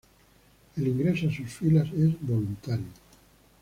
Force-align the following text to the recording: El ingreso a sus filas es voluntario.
El 0.77 0.87
ingreso 0.87 1.27
a 1.27 1.31
sus 1.31 1.47
filas 1.53 1.87
es 1.93 2.19
voluntario. 2.21 2.87